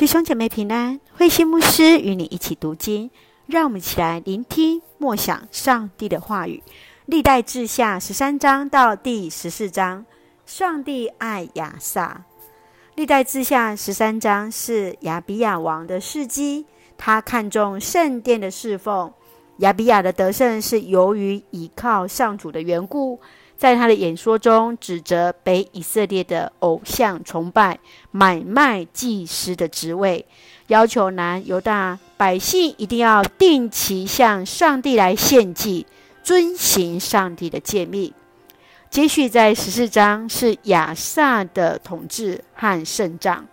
[0.00, 3.10] 弟兄姐妹平安，慧心牧师与你一起读经，
[3.44, 6.62] 让我们一起来聆听默想上帝的话语。
[7.04, 10.06] 历代志下十三章到第十四章，
[10.46, 12.24] 上帝爱亚萨。
[12.94, 16.64] 历代志下十三章是亚比亚王的事迹，
[16.96, 19.12] 他看重圣殿的侍奉。
[19.58, 23.20] 亚比亚的得胜是由于倚靠上主的缘故。
[23.60, 27.78] 在他的演说中，指责北以色列的偶像崇拜、
[28.10, 30.24] 买卖祭司的职位，
[30.68, 35.86] 要求南犹大百姓一定要定期向上帝来献祭，
[36.22, 38.14] 遵行上帝的诫命。
[38.88, 43.46] 接续在十四章是亚萨的统治和胜仗。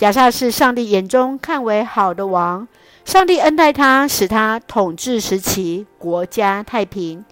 [0.00, 2.68] 亚萨是上帝眼中看为好的王，
[3.06, 7.24] 上帝恩待他，使他统治时期国家太平。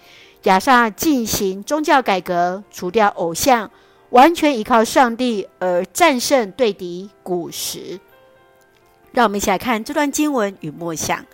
[0.47, 3.69] 亚萨进行宗教改革，除掉偶像，
[4.11, 7.99] 完全依靠上帝而战胜对敌古时。
[9.11, 11.27] 让我们一起来看这段经文与默想。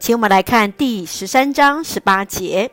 [0.00, 2.68] 请我们来看第十三章十八节：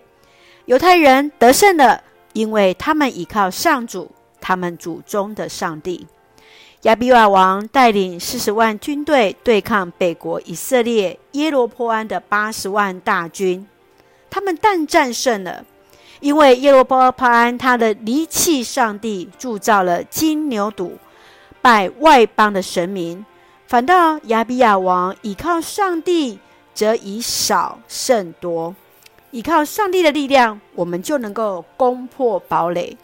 [0.66, 2.02] 犹太人得胜了，
[2.34, 4.10] 因为他们依靠上主，
[4.42, 6.08] 他们祖宗的上帝。
[6.82, 13.68] 亚比瓦王带领四十万军队对抗北国以色列耶罗波安的八十万大军，
[14.32, 15.64] 他们但战胜了。
[16.20, 20.92] 因为耶罗波安他的离弃上帝，铸造了金牛犊，
[21.62, 23.24] 拜外邦的神明；
[23.68, 26.40] 反倒亚比亚王倚靠上帝，
[26.74, 28.76] 则以少胜多。
[29.32, 32.98] 倚靠上帝的力量，我们就能够攻破堡垒。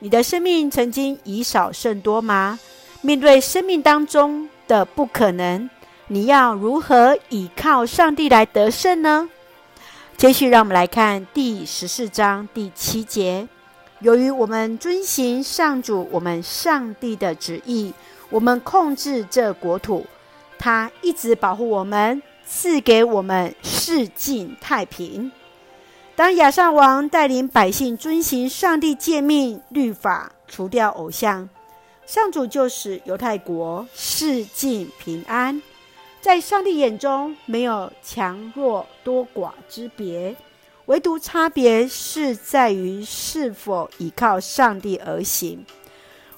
[0.00, 2.58] 你的生命曾经以少胜多吗？
[3.02, 5.70] 面对生命当中的不可能，
[6.08, 9.28] 你要如何倚靠上帝来得胜呢？
[10.20, 13.48] 接续，让我们来看第十四章第七节。
[14.00, 17.94] 由于我们遵行上主我们上帝的旨意，
[18.28, 20.04] 我们控制这国土，
[20.58, 25.32] 他一直保护我们，赐给我们世境太平。
[26.14, 31.48] 当亚萨王带领百姓遵行上帝诫命律法，除掉偶像，
[32.04, 35.62] 上主就使犹太国世境平安。
[36.20, 40.36] 在上帝眼中，没有强弱多寡之别，
[40.84, 45.64] 唯独差别是在于是否依靠上帝而行。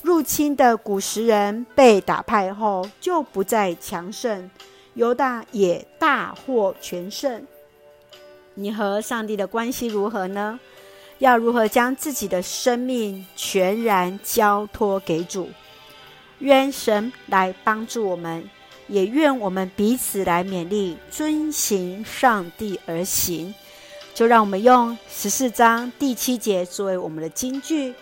[0.02, 4.50] 入侵的古时人被打败后，就不再强盛，
[4.94, 7.44] 犹大也大获全胜。
[8.54, 10.60] 你和上帝的关系如何呢？
[11.18, 15.50] 要如何将自己的生命全然交托给主？
[16.38, 18.48] 愿神来帮助我们。
[18.88, 23.54] 也愿我们彼此来勉励，遵行上帝而行。
[24.14, 27.94] 就让我们用十四章第七节作为我们的金句。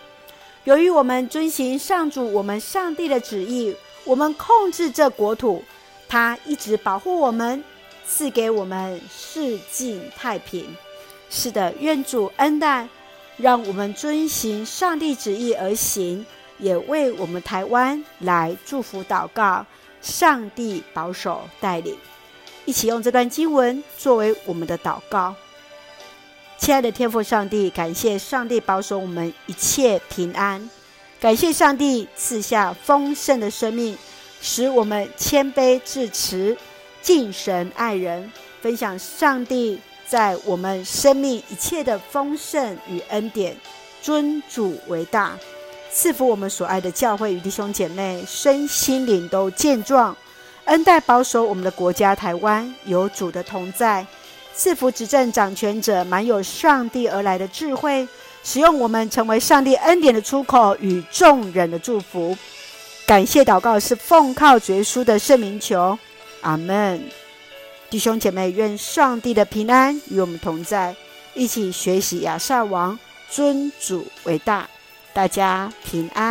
[0.65, 5.63] 由于我们遵行上主我们上帝的旨意，我们控制这国土，
[6.09, 7.63] 他一直保护我们，
[8.05, 10.75] 赐给我们世境太平。
[11.29, 12.87] 是的，愿主恩待，
[13.37, 16.25] 让我们遵行上帝旨意而行，
[16.59, 19.65] 也为我们台湾来祝福祷告。
[20.01, 21.97] 上帝保守带领，
[22.65, 25.35] 一起用这段经文作为我们的祷告。
[26.57, 30.69] 亲爱的天父上帝，感谢上帝保守我们一切平安，
[31.19, 33.97] 感谢上帝赐下丰盛的生命，
[34.41, 36.55] 使我们谦卑自持，
[37.01, 38.31] 敬神爱人，
[38.61, 43.57] 分享上帝在我们生命一切的丰盛与恩典，
[44.03, 45.35] 尊主为大。
[45.93, 50.15] 赐福我们所爱的教会与弟兄姐妹，身心灵都健壮，
[50.65, 54.05] 恩待保守我们的国家台湾，有主的同在。
[54.53, 58.07] 赐福执政掌权者，满有上帝而来的智慧，
[58.43, 62.37] 使用我们成为上帝恩典的出口与众人的祝福。
[63.05, 65.97] 感谢祷告是奉靠主耶稣的圣名求，
[66.41, 67.03] 阿门。
[67.89, 70.95] 弟兄姐妹，愿上帝的平安与我们同在，
[71.33, 72.97] 一起学习亚萨王，
[73.29, 74.69] 尊主为大。
[75.13, 76.30] 大家平安。